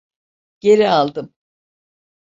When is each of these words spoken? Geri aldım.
Geri 0.59 0.89
aldım. 0.89 1.33